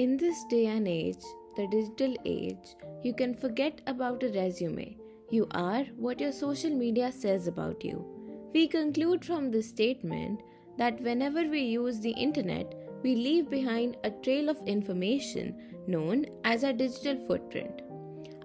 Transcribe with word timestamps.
In 0.00 0.16
this 0.16 0.44
day 0.44 0.64
and 0.64 0.88
age, 0.88 1.22
the 1.56 1.66
digital 1.66 2.14
age, 2.24 2.74
you 3.02 3.12
can 3.12 3.34
forget 3.34 3.82
about 3.86 4.22
a 4.22 4.30
resume. 4.32 4.96
You 5.28 5.46
are 5.50 5.84
what 5.98 6.20
your 6.20 6.32
social 6.32 6.70
media 6.70 7.12
says 7.12 7.46
about 7.46 7.84
you. 7.84 8.06
We 8.54 8.66
conclude 8.66 9.26
from 9.26 9.50
this 9.50 9.68
statement 9.68 10.40
that 10.78 11.02
whenever 11.02 11.42
we 11.42 11.60
use 11.60 12.00
the 12.00 12.12
internet, 12.12 12.74
we 13.02 13.14
leave 13.14 13.50
behind 13.50 13.98
a 14.02 14.10
trail 14.10 14.48
of 14.48 14.66
information 14.66 15.54
known 15.86 16.24
as 16.44 16.64
our 16.64 16.72
digital 16.72 17.18
footprint. 17.26 17.82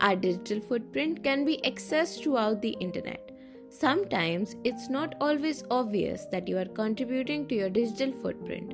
Our 0.01 0.17
digital 0.17 0.59
footprint 0.59 1.23
can 1.23 1.45
be 1.45 1.61
accessed 1.63 2.21
throughout 2.21 2.61
the 2.61 2.75
internet. 2.81 3.31
Sometimes 3.69 4.57
it's 4.65 4.89
not 4.89 5.15
always 5.21 5.63
obvious 5.71 6.25
that 6.33 6.49
you 6.49 6.57
are 6.57 6.73
contributing 6.83 7.47
to 7.47 7.55
your 7.55 7.69
digital 7.69 8.11
footprint. 8.21 8.73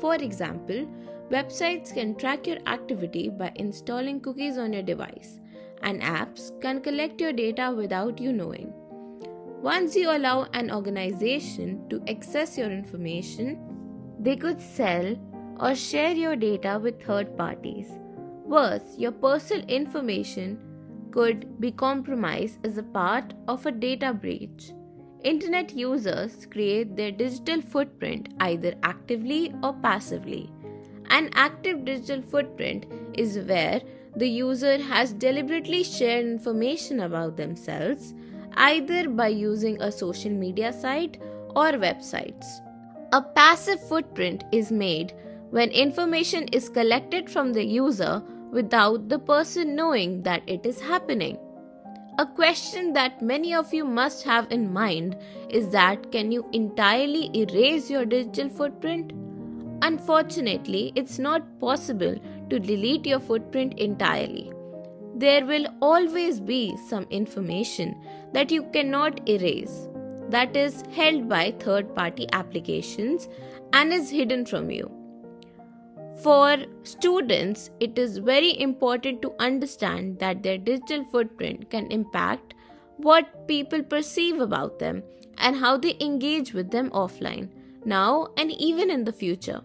For 0.00 0.14
example, 0.14 0.88
websites 1.30 1.92
can 1.92 2.14
track 2.14 2.46
your 2.46 2.58
activity 2.66 3.28
by 3.28 3.52
installing 3.56 4.20
cookies 4.20 4.58
on 4.58 4.72
your 4.72 4.82
device 4.82 5.40
and 5.82 6.00
apps 6.02 6.50
can 6.60 6.80
collect 6.80 7.20
your 7.20 7.32
data 7.32 7.72
without 7.76 8.20
you 8.20 8.32
knowing. 8.32 8.72
Once 9.62 9.96
you 9.96 10.10
allow 10.10 10.42
an 10.52 10.70
organization 10.70 11.88
to 11.88 12.02
access 12.08 12.58
your 12.58 12.70
information, 12.70 13.58
they 14.20 14.36
could 14.36 14.60
sell 14.60 15.16
or 15.60 15.74
share 15.74 16.12
your 16.12 16.36
data 16.36 16.78
with 16.82 17.02
third 17.02 17.36
parties. 17.36 17.88
Worse, 18.44 18.98
your 18.98 19.12
personal 19.12 19.64
information 19.66 20.58
could 21.12 21.60
be 21.60 21.70
compromised 21.72 22.58
as 22.66 22.76
a 22.76 22.82
part 22.82 23.32
of 23.48 23.64
a 23.64 23.72
data 23.72 24.12
breach. 24.12 24.72
Internet 25.22 25.74
users 25.74 26.46
create 26.50 26.96
their 26.96 27.10
digital 27.10 27.62
footprint 27.62 28.34
either 28.40 28.74
actively 28.82 29.54
or 29.62 29.72
passively. 29.74 30.52
An 31.14 31.30
active 31.34 31.84
digital 31.84 32.22
footprint 32.22 32.86
is 33.14 33.38
where 33.38 33.80
the 34.16 34.28
user 34.28 34.82
has 34.82 35.12
deliberately 35.12 35.84
shared 35.84 36.26
information 36.26 36.98
about 36.98 37.36
themselves 37.36 38.14
either 38.56 39.08
by 39.08 39.28
using 39.28 39.80
a 39.80 39.92
social 39.92 40.32
media 40.32 40.72
site 40.72 41.22
or 41.54 41.70
websites. 41.84 42.44
A 43.12 43.22
passive 43.22 43.80
footprint 43.88 44.42
is 44.50 44.72
made 44.72 45.14
when 45.50 45.70
information 45.70 46.48
is 46.48 46.68
collected 46.68 47.30
from 47.30 47.52
the 47.52 47.64
user 47.64 48.20
without 48.50 49.08
the 49.08 49.20
person 49.20 49.76
knowing 49.76 50.20
that 50.24 50.42
it 50.48 50.66
is 50.66 50.80
happening. 50.80 51.38
A 52.18 52.26
question 52.26 52.92
that 52.94 53.22
many 53.22 53.54
of 53.54 53.72
you 53.72 53.84
must 53.84 54.24
have 54.24 54.50
in 54.50 54.72
mind 54.72 55.16
is 55.48 55.68
that 55.68 56.10
can 56.10 56.32
you 56.32 56.44
entirely 56.52 57.30
erase 57.36 57.88
your 57.88 58.04
digital 58.04 58.48
footprint? 58.48 59.12
Unfortunately, 59.86 60.92
it's 60.96 61.18
not 61.18 61.42
possible 61.60 62.18
to 62.48 62.58
delete 62.58 63.04
your 63.04 63.20
footprint 63.20 63.78
entirely. 63.78 64.50
There 65.14 65.44
will 65.44 65.66
always 65.82 66.40
be 66.40 66.74
some 66.88 67.06
information 67.10 67.94
that 68.32 68.50
you 68.50 68.62
cannot 68.72 69.28
erase, 69.28 69.88
that 70.30 70.56
is 70.56 70.84
held 70.92 71.28
by 71.28 71.50
third 71.60 71.94
party 71.94 72.26
applications 72.32 73.28
and 73.74 73.92
is 73.92 74.08
hidden 74.08 74.46
from 74.46 74.70
you. 74.70 74.90
For 76.22 76.56
students, 76.84 77.70
it 77.78 77.98
is 77.98 78.16
very 78.16 78.58
important 78.58 79.20
to 79.20 79.34
understand 79.38 80.18
that 80.18 80.42
their 80.42 80.56
digital 80.56 81.04
footprint 81.12 81.68
can 81.68 81.92
impact 81.92 82.54
what 82.96 83.46
people 83.46 83.82
perceive 83.82 84.40
about 84.40 84.78
them 84.78 85.02
and 85.36 85.54
how 85.54 85.76
they 85.76 85.94
engage 86.00 86.54
with 86.54 86.70
them 86.70 86.88
offline, 86.90 87.50
now 87.84 88.28
and 88.38 88.50
even 88.52 88.90
in 88.90 89.04
the 89.04 89.12
future. 89.12 89.60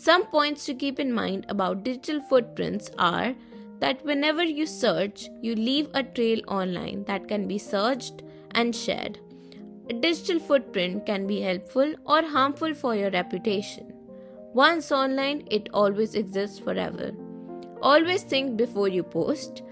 Some 0.00 0.26
points 0.26 0.64
to 0.66 0.74
keep 0.74 1.00
in 1.00 1.12
mind 1.12 1.44
about 1.48 1.82
digital 1.82 2.20
footprints 2.20 2.88
are 2.98 3.34
that 3.80 4.04
whenever 4.04 4.44
you 4.44 4.64
search, 4.64 5.28
you 5.42 5.56
leave 5.56 5.88
a 5.92 6.04
trail 6.04 6.40
online 6.46 7.02
that 7.08 7.26
can 7.26 7.48
be 7.48 7.58
searched 7.58 8.22
and 8.52 8.76
shared. 8.76 9.18
A 9.90 9.94
digital 9.94 10.38
footprint 10.38 11.04
can 11.04 11.26
be 11.26 11.40
helpful 11.40 11.96
or 12.06 12.22
harmful 12.22 12.74
for 12.74 12.94
your 12.94 13.10
reputation. 13.10 13.92
Once 14.54 14.92
online, 14.92 15.48
it 15.50 15.68
always 15.74 16.14
exists 16.14 16.60
forever. 16.60 17.10
Always 17.82 18.22
think 18.22 18.56
before 18.56 18.86
you 18.86 19.02
post. 19.02 19.62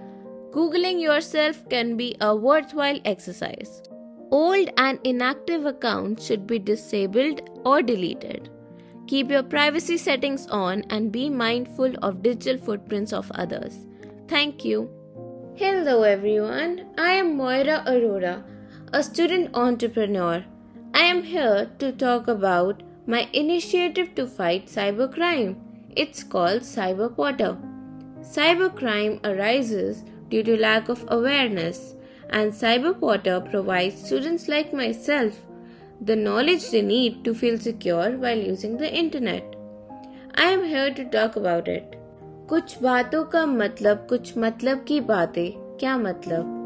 Googling 0.50 1.00
yourself 1.00 1.68
can 1.68 1.96
be 1.96 2.16
a 2.20 2.34
worthwhile 2.34 2.98
exercise. 3.04 3.80
Old 4.32 4.70
and 4.76 4.98
inactive 5.04 5.66
accounts 5.66 6.26
should 6.26 6.48
be 6.48 6.58
disabled 6.58 7.48
or 7.64 7.80
deleted. 7.80 8.50
Keep 9.06 9.30
your 9.30 9.44
privacy 9.44 9.96
settings 9.96 10.48
on 10.48 10.82
and 10.90 11.12
be 11.12 11.30
mindful 11.30 11.94
of 12.02 12.22
digital 12.24 12.58
footprints 12.58 13.12
of 13.12 13.30
others. 13.36 13.86
Thank 14.26 14.64
you. 14.64 14.90
Hello 15.54 16.02
everyone, 16.02 16.86
I 16.98 17.12
am 17.12 17.36
Moira 17.36 17.84
Arora, 17.86 18.42
a 18.92 19.04
student 19.04 19.54
entrepreneur. 19.54 20.44
I 20.92 21.02
am 21.02 21.22
here 21.22 21.70
to 21.78 21.92
talk 21.92 22.26
about 22.26 22.82
my 23.06 23.28
initiative 23.32 24.16
to 24.16 24.26
fight 24.26 24.66
cybercrime. 24.66 25.54
It's 25.94 26.24
called 26.24 26.62
Cyber 26.62 27.14
Potter. 27.14 27.56
Cybercrime 28.22 29.24
arises 29.24 30.02
due 30.28 30.42
to 30.42 30.56
lack 30.56 30.88
of 30.88 31.04
awareness, 31.08 31.94
and 32.30 32.52
Cyber 32.52 32.98
Potter 32.98 33.40
provides 33.40 34.04
students 34.04 34.48
like 34.48 34.72
myself 34.72 35.45
the 36.01 36.15
knowledge 36.15 36.69
they 36.71 36.81
need 36.81 37.23
to 37.25 37.33
feel 37.33 37.57
secure 37.59 38.11
while 38.17 38.37
using 38.37 38.77
the 38.77 38.93
internet. 38.93 39.43
I 40.35 40.45
am 40.45 40.63
here 40.63 40.93
to 40.93 41.05
talk 41.05 41.35
about 41.35 41.67
it. 41.67 41.97
कुछ 42.49 42.81
बातों 42.81 43.23
का 43.23 43.45
मतलब 43.45 44.07
कुछ 44.09 44.37
मतलब 44.37 44.85
की 44.87 44.99
बातें 44.99 45.77
क्या 45.77 45.97
मतलब 45.97 46.64